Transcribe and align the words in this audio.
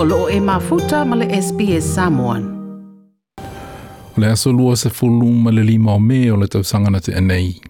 o 0.00 0.04
loo 0.04 0.28
e 0.30 0.40
mafuta 0.40 1.04
ma 1.04 1.16
le 1.16 1.42
SPS 1.42 1.94
Samoan. 1.94 2.44
O 4.16 4.20
le 4.20 4.26
aso 4.26 4.52
lua 4.52 4.76
se 4.76 4.90
fulu 4.90 5.26
ma 5.26 5.50
le 5.50 5.62
lima 5.62 5.92
o 5.92 5.98
me 5.98 6.30
o 6.30 6.36
le 6.36 6.46
tausaga 6.46 6.90
na 6.90 7.00
te 7.00 7.14
anei. 7.14 7.60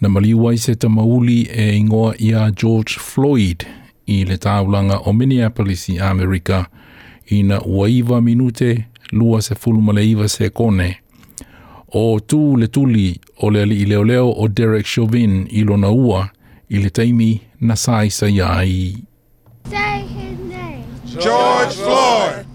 Na 0.00 0.08
maliu 0.08 0.48
ai 0.48 0.58
se 0.58 0.74
tamauli 0.74 1.42
e 1.42 1.76
ingoa 1.76 2.14
ia 2.18 2.50
George 2.50 2.96
Floyd 2.98 3.66
i 4.06 4.24
le 4.24 4.38
taulanga 4.38 4.98
o 5.04 5.12
Minneapolis 5.12 5.88
i 5.88 6.00
Amerika 6.00 6.66
i 7.26 7.42
na 7.42 7.60
uaiva 7.60 8.20
minute 8.20 8.84
lua 9.12 9.42
se 9.42 9.54
fulu 9.54 9.82
ma 9.82 9.92
le 9.92 10.10
iwa 10.10 10.28
se 10.28 10.50
kone. 10.50 10.96
O 11.92 12.20
tu 12.20 12.56
le 12.56 12.66
tuli 12.66 13.20
o 13.40 13.50
le 13.50 13.62
ali 13.62 13.82
i 13.82 13.84
leo 13.84 14.04
leo 14.04 14.32
o 14.36 14.48
Derek 14.48 14.86
Chauvin 14.86 15.46
i 15.50 15.64
lona 15.64 15.90
ua 15.90 16.28
i 16.68 16.78
le 16.78 16.90
taimi 16.90 17.40
na 17.60 17.76
saisa 17.76 18.28
iai. 18.28 18.92
Say. 18.92 19.11
George 21.20 21.76
Floyd. 21.76 22.46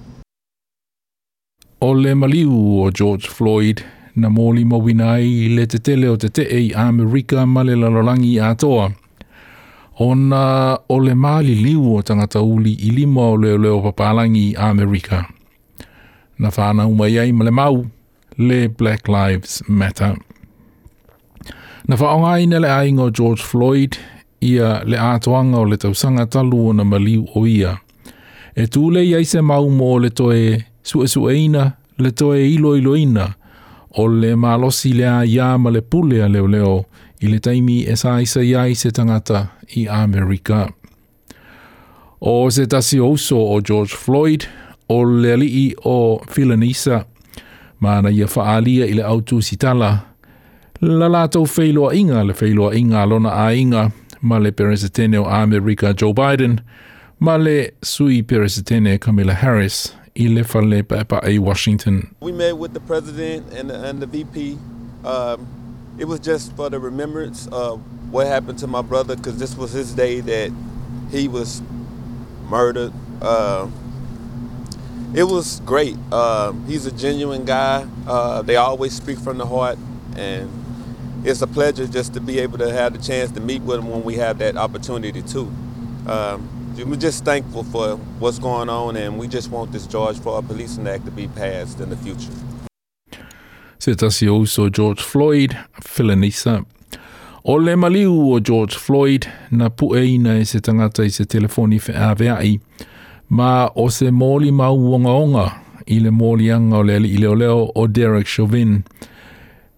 O 1.80 1.94
le 1.94 2.16
maliu 2.16 2.82
o 2.82 2.92
George 2.92 3.30
Floyd 3.30 3.84
na 4.16 4.30
mōli 4.30 4.66
mawina 4.66 5.12
ai 5.14 5.28
i 5.46 5.50
le 5.54 5.68
te 5.70 5.78
tele 5.78 6.10
o 6.10 6.16
te 6.18 6.30
te 6.30 6.42
i 6.42 6.74
Amerika 6.74 7.46
ma 7.46 7.62
le 7.62 7.76
lalolangi 7.76 8.40
a 8.42 8.56
toa. 8.56 8.90
O 10.00 10.10
o 10.10 11.00
le 11.06 11.14
māli 11.14 11.54
liu 11.62 11.94
o 11.96 12.02
tangata 12.02 12.42
uli 12.42 12.74
i 12.82 12.90
lima 12.90 13.30
o 13.30 13.38
leo 13.38 13.58
leo 13.58 13.82
papalangi 13.82 14.50
i 14.50 14.56
Amerika. 14.56 15.26
Na 16.40 16.50
whāna 16.50 16.90
umai 16.90 17.20
ai 17.20 17.32
ma 17.32 17.46
le 17.46 17.52
mau 17.52 17.86
le 18.38 18.68
Black 18.70 19.08
Lives 19.08 19.62
Matter. 19.68 20.16
Na 21.88 21.96
whaonga 21.96 22.40
i 22.42 22.46
le 22.48 22.68
ainga 22.68 23.04
o 23.04 23.12
George 23.12 23.44
Floyd 23.44 23.98
ia 24.42 24.82
le 24.84 24.98
atoanga 24.98 25.58
o 25.58 25.66
le 25.66 25.78
tausanga 25.78 26.26
talu 26.26 26.70
o 26.70 26.74
na 26.74 26.84
maliu 26.84 27.28
o 27.36 27.46
ia. 27.46 27.82
E 28.58 28.66
tūle 28.66 29.03
iai 29.05 29.25
se 29.30 29.41
mau 29.45 29.67
mō 29.69 29.91
le 30.02 30.09
toe 30.17 30.55
suesueina, 30.81 31.67
le 32.02 32.11
toe 32.17 32.39
iloiloina, 32.41 33.27
o 34.02 34.08
le 34.09 34.31
malosi 34.36 34.95
lea 34.97 35.19
ia 35.25 35.52
ma 35.61 35.69
le 35.69 35.81
pulea 35.81 36.25
leo 36.30 36.47
leo 36.50 36.78
i 37.22 37.30
le 37.30 37.38
taimi 37.39 37.83
e 37.85 37.95
sa 37.95 38.16
isa 38.22 38.41
iai 38.41 38.73
se 38.75 38.89
tangata 38.91 39.44
i 39.78 39.85
Amerika. 39.88 40.66
O 42.19 42.50
se 42.50 42.66
tasi 42.66 43.00
ouso 43.00 43.38
o 43.38 43.61
George 43.61 43.94
Floyd, 43.94 44.47
o 44.89 45.03
le 45.05 45.33
alii 45.33 45.75
o 45.85 46.17
Philanisa, 46.25 47.05
mana 47.80 48.09
ia 48.09 48.28
faalia 48.28 48.89
i 48.89 48.97
le 48.97 49.05
autu 49.05 49.41
sitala, 49.41 49.91
la 50.81 51.09
lātou 51.13 51.45
feiloa 51.45 51.94
inga 51.94 52.23
le 52.23 52.33
feiloa 52.33 52.73
inga 52.73 53.05
lona 53.05 53.38
a 53.45 53.53
inga, 53.53 53.91
ma 54.22 54.39
le 54.39 54.52
peresetene 54.52 55.22
o 55.22 55.30
Amerika 55.30 55.94
Joe 55.94 56.13
Biden, 56.13 56.58
ma 57.20 57.36
le 57.38 57.72
sui 57.82 58.22
peresetene 58.22 59.00
Kamala 59.00 59.34
Harris, 59.34 59.94
i 60.16 60.28
le 60.28 60.44
whale 60.44 60.84
pepa 60.84 61.20
a 61.24 61.40
Washington. 61.40 62.16
We 62.20 62.32
met 62.32 62.58
with 62.58 62.74
the 62.74 62.80
president 62.80 63.54
and 63.54 63.70
the, 63.70 63.84
and 63.84 64.02
the 64.02 64.06
VP. 64.06 64.58
Um, 65.04 65.48
it 65.98 66.06
was 66.06 66.20
just 66.20 66.56
for 66.56 66.70
the 66.70 66.80
remembrance 66.80 67.48
of 67.48 67.82
what 68.12 68.28
happened 68.28 68.59
to 68.59 68.68
my 68.68 68.82
brother 68.82 69.16
because 69.16 69.40
this 69.40 69.58
was 69.58 69.72
his 69.72 69.94
day 69.94 70.20
that 70.22 70.52
he 71.12 71.28
was 71.28 71.62
murdered. 72.48 72.94
Uh, 73.22 73.68
it 75.16 75.24
was 75.24 75.59
great. 75.62 75.96
Um, 76.12 76.66
he's 76.68 76.86
a 76.86 76.92
genuine 76.92 77.46
guy. 77.46 77.88
Uh, 78.06 78.42
they 78.44 78.58
always 78.58 78.94
speak 78.94 79.18
from 79.18 79.38
the 79.38 79.46
heart, 79.46 79.80
and 80.16 80.52
it's 81.24 81.42
a 81.42 81.48
pleasure 81.48 81.88
just 81.88 82.14
to 82.14 82.22
be 82.22 82.40
able 82.40 82.59
to 82.59 82.72
have 82.72 82.94
the 82.94 83.00
chance 83.00 83.31
to 83.31 83.40
meet 83.40 83.62
with 83.64 83.80
him 83.80 83.90
when 83.90 84.04
we 84.04 84.16
have 84.16 84.38
that 84.38 84.56
opportunity 84.56 85.22
too. 85.24 85.52
Um, 86.06 86.56
we're 86.86 86.95
just 86.95 87.25
thankful 87.25 87.64
for 87.64 87.97
what's 88.20 88.39
going 88.39 88.70
on, 88.70 88.97
and 88.97 89.17
we 89.17 89.28
just 89.28 89.52
want 89.52 89.72
this 89.72 89.88
George 89.88 90.20
Floyd 90.20 90.47
Policing 90.47 90.88
Act 90.88 91.06
to 91.06 91.11
be 91.11 91.28
passed 91.28 91.80
in 91.80 91.89
the 91.89 91.97
future. 91.97 92.31
Se 93.79 93.96
tasi 93.96 94.28
ouso 94.28 94.69
George 94.69 95.02
Floyd, 95.02 95.57
Philonise. 95.81 96.66
O 97.44 97.53
le 97.53 97.75
maliu 97.75 98.34
o 98.34 98.40
George 98.40 98.75
Floyd 98.75 99.28
na 99.52 99.69
pueina 99.69 100.40
e 100.40 100.46
se 100.46 100.59
tangata 100.59 101.03
i 101.03 101.09
se 101.09 101.25
telefoni 101.25 101.79
fe 101.79 101.94
aveai, 101.94 102.59
ma 103.29 103.69
o 103.75 103.90
se 103.90 104.09
mōli 104.12 104.52
mau 104.52 104.94
onga 104.94 105.09
onga 105.09 105.52
i 105.88 106.00
le 106.00 106.12
mōli 106.12 106.52
anga 106.56 106.78
o 106.78 106.84
le 106.84 106.96
ali 106.96 107.13
i 107.13 107.18
leo 107.18 107.35
leo 107.35 107.72
o 107.75 107.88
Derek 107.88 108.28
Chauvin. 108.28 108.84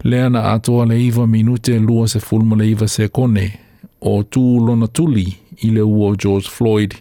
Lea 0.03 0.29
na 0.29 0.53
atoa 0.53 0.85
le 0.85 0.97
iwa 1.07 1.27
minute 1.27 1.79
lua 1.79 2.07
se 2.07 2.19
fulma 2.19 2.55
le 2.55 2.71
iwa 2.71 2.87
se 2.87 3.07
kone 3.07 3.59
o 4.01 4.21
tū 4.23 4.65
lona 4.65 4.87
tuli 4.87 5.37
i 5.63 5.71
le 5.71 5.81
ua 5.81 6.11
o 6.11 6.15
George 6.15 6.49
Floyd. 6.49 6.95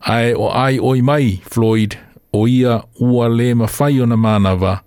Ai 0.00 0.34
o 0.34 0.48
ai 0.48 0.78
oi 0.78 1.02
mai 1.02 1.40
Floyd 1.44 1.98
o 2.32 2.46
ia 2.48 2.82
ua 3.00 3.28
le 3.28 3.54
mawhai 3.54 4.00
o 4.00 4.06
na 4.06 4.16
manawa 4.16 4.80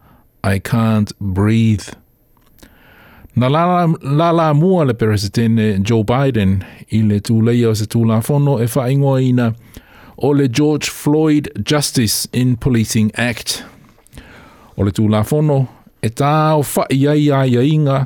I 0.43 0.59
can't 0.59 1.11
breathe. 1.19 1.95
Na 3.35 3.47
lala, 3.47 3.87
lala 4.01 4.53
mua 4.53 4.85
le 4.85 4.93
peresetene 4.93 5.81
Joe 5.81 6.03
Biden 6.03 6.63
i 6.91 7.01
le 7.01 7.21
tūleia 7.23 7.71
o 7.71 7.73
se 7.73 7.87
tūlafono 7.89 8.59
e 8.61 8.67
whaingoa 8.67 9.21
ina 9.23 9.53
o 10.17 10.33
le 10.33 10.49
George 10.49 10.91
Floyd 10.91 11.49
Justice 11.63 12.27
in 12.33 12.57
Policing 12.57 13.11
Act. 13.15 13.63
O 14.77 14.83
le 14.83 14.91
tūlafono 14.91 15.63
e 16.03 16.11
tā 16.11 16.35
o 16.59 16.61
whai 16.75 17.07
ai 17.07 17.31
ai 17.31 17.71
inga 17.71 18.03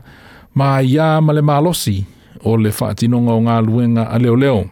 ma 0.56 0.78
ia 0.80 1.18
ma 1.22 1.34
le 1.34 1.42
malosi 1.42 1.98
o 2.46 2.56
le 2.56 2.72
whaatinonga 2.72 3.34
o 3.34 3.44
ngā 3.44 3.60
luenga 3.66 4.08
a 4.14 4.20
leo 4.22 4.36
leo. 4.36 4.64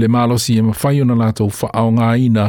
Le 0.00 0.08
malosi 0.08 0.56
e 0.56 0.62
mawhai 0.64 1.02
ona 1.04 1.14
lātou 1.18 1.52
whaao 1.52 1.90
ngā 1.92 2.10
ina 2.24 2.44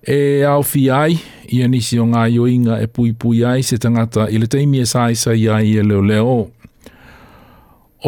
e 0.00 0.40
au 0.48 0.62
fi 0.64 0.86
ai 0.90 1.18
i 1.52 1.58
nisi 1.68 1.98
o 2.00 2.06
ngā 2.08 2.22
ioinga 2.32 2.78
e 2.80 2.86
pui 2.88 3.12
pui 3.12 3.42
ai 3.44 3.60
se 3.66 3.76
tangata 3.76 4.30
i 4.32 4.38
le 4.40 4.48
teimi 4.48 4.80
e 4.80 4.86
sai 4.88 5.14
sai 5.14 5.44
ai 5.48 5.74
e 5.76 5.84
leo 5.84 6.00
leo. 6.00 6.38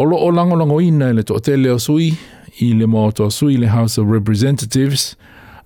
Olo 0.01 0.17
o 0.17 0.31
lango 0.31 0.57
lango 0.57 0.79
ina 0.81 1.11
e 1.11 1.13
le 1.13 1.23
to 1.23 1.37
te 1.39 1.57
leo 1.57 1.77
sui 1.77 2.09
i 2.65 2.71
le 2.73 2.87
mo 2.89 3.11
to 3.11 3.29
sui 3.29 3.59
le 3.61 3.69
House 3.69 4.01
of 4.01 4.09
Representatives 4.09 5.13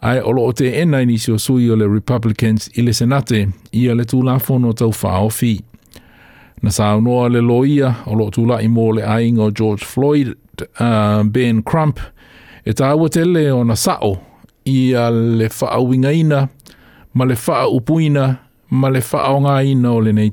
ai 0.01 0.19
olo 0.19 0.43
o 0.49 0.51
te 0.51 0.73
ena 0.81 0.99
nisi 1.05 1.31
o 1.31 1.37
sui 1.37 1.69
o 1.71 1.75
le 1.79 1.87
Republicans 1.87 2.67
i 2.75 2.81
le 2.81 2.93
Senate 2.93 3.47
ia 3.71 3.95
le 3.95 4.03
tū 4.03 4.19
fono 4.39 4.73
tau 4.73 4.91
whao 4.91 5.29
fi. 5.29 5.61
Na 6.61 6.71
sa 6.71 6.99
noa 6.99 7.29
le 7.29 7.39
loia 7.39 7.95
o 8.05 8.29
tūla 8.29 8.59
i 8.61 8.67
mō 8.67 8.95
le 8.95 9.03
ainga 9.07 9.43
o 9.43 9.51
George 9.51 9.85
Floyd, 9.85 10.35
uh, 10.79 11.23
Ben 11.23 11.63
Crump, 11.63 11.99
e 12.67 12.73
tā 12.75 12.89
ua 12.99 13.07
tele 13.07 13.45
o 13.55 13.63
na 13.63 13.75
sao 13.79 14.17
i 14.67 14.91
a 14.91 15.07
le 15.09 15.47
ma 17.13 17.25
le 17.25 17.35
ma 18.69 18.89
le 18.89 19.01
o 19.87 19.97
le 19.99 20.11
nei. 20.11 20.29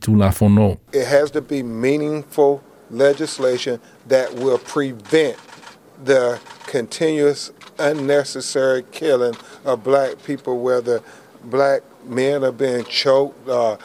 It 0.93 1.07
has 1.07 1.31
to 1.31 1.41
be 1.41 1.63
meaningful 1.63 2.61
legislation 2.91 3.81
that 4.09 4.35
will 4.35 4.59
prevent 4.59 5.37
the 6.03 6.41
continuous 6.67 7.53
unnecessary 7.79 8.83
killing 8.91 9.37
of 9.65 9.85
black 9.85 10.23
people, 10.25 10.59
whether 10.59 11.03
black 11.45 11.83
men 12.05 12.43
are 12.43 12.53
being 12.53 12.85
choked, 12.85 13.49
uh, 13.49 13.77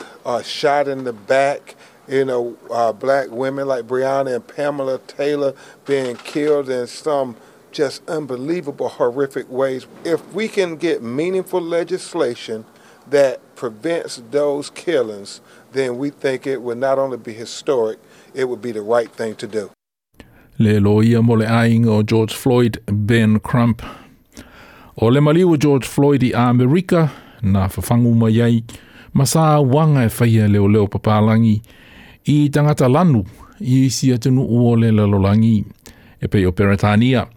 shot 0.41 0.87
in 0.87 1.03
the 1.03 1.13
back, 1.13 1.75
you 2.07 2.25
know, 2.25 2.57
uh, 2.71 2.91
black 2.91 3.29
women 3.29 3.67
like 3.67 3.85
Breonna 3.85 4.35
and 4.35 4.47
Pamela 4.47 4.99
Taylor 5.05 5.53
being 5.85 6.15
killed 6.15 6.69
in 6.69 6.87
some 6.87 7.35
just 7.71 8.07
unbelievable, 8.09 8.89
horrific 8.89 9.49
ways. 9.49 9.87
If 10.03 10.33
we 10.33 10.47
can 10.47 10.75
get 10.75 11.01
meaningful 11.01 11.61
legislation 11.61 12.65
that 13.09 13.39
prevents 13.55 14.21
those 14.31 14.69
killings, 14.69 15.41
then 15.71 15.97
we 15.97 16.09
think 16.09 16.47
it 16.47 16.61
would 16.61 16.77
not 16.77 16.99
only 16.99 17.17
be 17.17 17.33
historic, 17.33 17.99
it 18.33 18.45
would 18.49 18.61
be 18.61 18.71
the 18.71 18.81
right 18.81 19.11
thing 19.11 19.35
to 19.35 19.47
do. 19.47 19.71
Le 20.59 20.79
loia 20.79 21.23
mo 21.23 21.35
le 21.35 21.45
ainga 21.45 21.87
o 21.87 22.03
George 22.03 22.33
Floyd, 22.33 22.81
Ben 22.85 23.39
Crump. 23.39 23.81
O 24.97 25.07
le 25.07 25.21
maliu 25.21 25.53
o 25.53 25.57
George 25.57 25.87
Floyd 25.87 26.23
i 26.23 26.33
Amerika, 26.33 27.11
na 27.41 27.67
whawhangu 27.67 28.15
mai 28.15 28.41
ai, 28.41 28.63
ma 29.13 29.23
sa 29.23 29.61
wanga 29.61 30.03
e 30.05 30.09
whaia 30.09 30.47
leo 30.51 30.67
leo 30.67 30.87
papalangi, 30.87 31.61
i 32.25 32.49
tangata 32.49 32.89
lanu, 32.89 33.25
i 33.61 33.85
isi 33.85 34.13
atunu 34.13 34.45
ua 34.45 34.77
le 34.77 34.91
lalolangi, 34.91 35.65
e 36.21 36.27
pei 36.27 36.45
o 36.45 36.51
Peretania. 36.51 37.27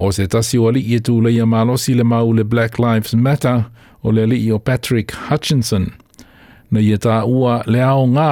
O 0.00 0.12
se 0.12 0.28
tasi 0.28 0.58
o 0.58 0.70
i 0.70 0.94
e 0.94 1.00
tūleia 1.02 1.42
malosi 1.42 1.94
le 1.98 2.04
mau 2.04 2.30
le 2.32 2.44
Black 2.44 2.78
Lives 2.78 3.14
Matter, 3.14 3.64
o 4.04 4.12
le 4.12 4.22
ali 4.22 4.52
o 4.52 4.58
Patrick 4.58 5.12
Hutchinson. 5.12 5.90
Na 6.70 6.78
i 6.78 6.92
e 6.94 6.98
tā 7.02 7.24
ua 7.26 7.64
le 7.66 7.82
ao 7.82 8.04
ngā, 8.06 8.30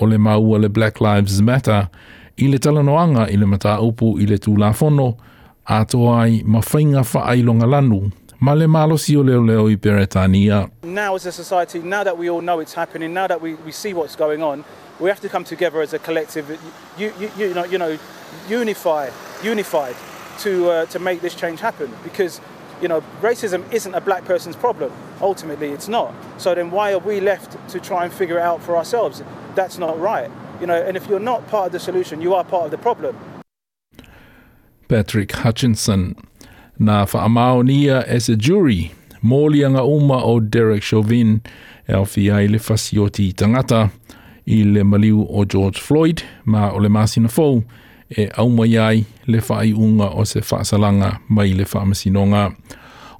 o 0.00 0.06
le 0.06 0.18
mau 0.18 0.58
le 0.58 0.68
Black 0.68 0.98
Lives 1.00 1.38
Matter, 1.40 1.86
i 2.36 2.48
le 2.50 2.58
talanoanga 2.58 3.28
i 3.30 3.36
le 3.36 3.46
mata 3.46 3.76
upu 3.80 4.18
i 4.18 4.26
le 4.26 4.38
tūlafono, 4.38 5.12
a 5.68 5.84
toa 5.84 6.24
ai 6.24 6.42
ma 6.44 6.58
whainga 6.58 7.04
whaailonga 7.06 7.70
lanu, 7.70 8.10
ma 8.40 8.54
le 8.54 8.66
malosi 8.66 9.16
o 9.16 9.22
leo 9.22 9.44
leo 9.46 9.68
i 9.68 9.76
Peretania. 9.76 10.68
now 10.82 11.14
as 11.14 11.26
a 11.26 11.30
society, 11.30 11.78
now 11.78 12.02
that 12.02 12.18
we 12.18 12.28
all 12.28 12.42
know 12.42 12.58
it's 12.58 12.74
happening, 12.74 13.14
now 13.14 13.28
that 13.28 13.40
we, 13.40 13.54
we 13.64 13.70
see 13.70 13.94
what's 13.94 14.16
going 14.16 14.42
on, 14.42 14.64
we 14.98 15.08
have 15.08 15.20
to 15.20 15.28
come 15.28 15.44
together 15.44 15.80
as 15.82 15.92
a 15.92 16.00
collective, 16.00 16.50
you, 16.98 17.12
you, 17.20 17.30
you, 17.38 17.54
know, 17.54 17.64
you 17.64 17.78
know, 17.78 17.96
unify, 18.48 19.08
unified 19.44 19.94
to, 20.40 20.70
uh, 20.70 20.86
to 20.86 20.98
make 20.98 21.20
this 21.20 21.34
change 21.34 21.60
happen. 21.60 21.90
Because 22.02 22.40
You 22.82 22.88
know, 22.88 23.02
racism 23.22 23.64
isn't 23.72 23.94
a 23.94 24.02
black 24.02 24.26
person's 24.26 24.54
problem. 24.54 24.92
Ultimately, 25.22 25.70
it's 25.70 25.88
not. 25.88 26.12
So 26.36 26.54
then 26.54 26.70
why 26.70 26.92
are 26.92 26.98
we 26.98 27.20
left 27.20 27.56
to 27.70 27.80
try 27.80 28.04
and 28.04 28.12
figure 28.12 28.36
it 28.36 28.42
out 28.42 28.62
for 28.62 28.76
ourselves? 28.76 29.22
That's 29.54 29.78
not 29.78 29.98
right. 29.98 30.30
You 30.60 30.66
know, 30.66 30.76
and 30.76 30.94
if 30.94 31.06
you're 31.08 31.18
not 31.18 31.48
part 31.48 31.68
of 31.68 31.72
the 31.72 31.80
solution, 31.80 32.20
you 32.20 32.34
are 32.34 32.44
part 32.44 32.66
of 32.66 32.70
the 32.70 32.76
problem. 32.76 33.16
Patrick 34.88 35.32
Hutchinson. 35.32 36.16
Na 36.78 37.06
whaamaonia 37.06 38.04
as 38.04 38.28
a 38.28 38.36
jury, 38.36 38.92
mōlianga 39.24 39.80
uma 39.80 40.22
o 40.22 40.40
Derek 40.40 40.82
Chauvin 40.82 41.40
e 41.88 41.94
au 41.94 42.02
ai 42.02 42.46
le 42.46 42.58
fasioti 42.58 43.32
tangata 43.32 43.90
i 44.46 44.64
maliu 44.84 45.26
o 45.30 45.46
George 45.46 45.80
Floyd 45.80 46.22
ma 46.44 46.72
o 46.72 46.78
masina 46.80 47.30
fou 47.30 47.64
e 48.10 48.28
au 48.36 48.48
mai 48.50 48.78
ai 48.78 49.04
le 49.26 49.40
whai 49.48 49.72
unga 49.72 50.04
o 50.14 50.24
se 50.24 50.40
whaasalanga 50.40 51.18
mai 51.28 51.52
le 51.54 51.64
whaamasinonga. 51.64 52.52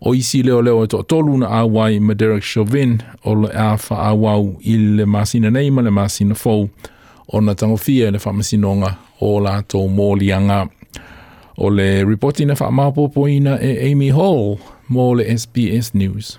O 0.01 0.15
isi 0.15 0.43
leo 0.43 0.63
leo 0.63 0.85
e 0.85 0.87
to 0.87 1.03
tolu 1.03 1.39
na 1.39 1.47
awai 1.47 2.01
ma 2.01 2.15
Derek 2.15 2.45
Chauvin 2.45 3.03
o 3.25 3.35
le 3.35 3.49
a 3.49 3.77
whaawau 3.77 4.57
i 4.65 4.77
le 4.77 5.07
masina 5.07 5.51
nei 5.51 5.71
ma 5.71 5.83
le 5.83 5.91
masina 5.91 6.35
fou 6.35 6.69
o 7.29 7.41
na 7.41 7.55
tangofia 7.55 8.11
le 8.11 8.19
whaamasinonga 8.19 8.97
o 9.21 9.41
la 9.41 9.63
tō 9.63 9.89
mōlianga. 9.89 10.69
O 11.59 11.71
le 11.71 12.05
reporti 12.05 12.45
na 12.47 12.55
whaamapopoina 12.55 13.59
e 13.61 13.91
Amy 13.93 14.11
Hall 14.11 14.59
mō 14.91 15.17
le 15.17 15.25
SBS 15.37 15.95
News. 15.95 16.39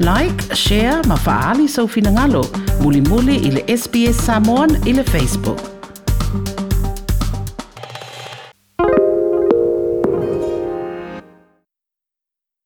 Like, 0.00 0.54
share, 0.54 1.02
ma 1.06 1.16
faali 1.16 1.68
sau 1.68 1.88
finangalo. 1.88 2.44
Muli 2.80 3.00
muli 3.00 3.36
i 3.36 3.76
SBS 3.76 4.16
Samoan 4.16 4.70
i 4.86 4.94
Facebook. 5.02 5.79